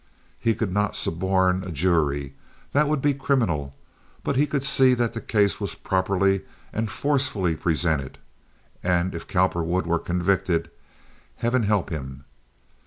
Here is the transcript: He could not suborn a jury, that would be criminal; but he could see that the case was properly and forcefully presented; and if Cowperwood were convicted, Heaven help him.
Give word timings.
He 0.39 0.55
could 0.55 0.71
not 0.71 0.95
suborn 0.95 1.63
a 1.63 1.69
jury, 1.71 2.33
that 2.71 2.87
would 2.87 3.03
be 3.03 3.13
criminal; 3.13 3.75
but 4.23 4.35
he 4.35 4.47
could 4.47 4.63
see 4.63 4.95
that 4.95 5.13
the 5.13 5.21
case 5.21 5.59
was 5.61 5.75
properly 5.75 6.41
and 6.73 6.89
forcefully 6.89 7.55
presented; 7.55 8.17
and 8.81 9.13
if 9.13 9.27
Cowperwood 9.27 9.85
were 9.85 9.99
convicted, 9.99 10.71
Heaven 11.35 11.61
help 11.61 11.91
him. 11.91 12.25